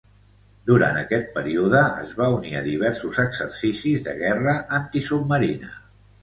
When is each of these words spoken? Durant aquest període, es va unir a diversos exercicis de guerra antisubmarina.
Durant 0.69 0.95
aquest 1.01 1.27
període, 1.35 1.81
es 2.05 2.15
va 2.21 2.29
unir 2.37 2.53
a 2.61 2.63
diversos 2.69 3.19
exercicis 3.25 4.07
de 4.09 4.17
guerra 4.23 4.57
antisubmarina. 4.81 5.71